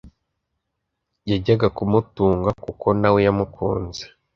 [1.31, 4.03] yajyaga kumutunga kuko nawe yamukunze.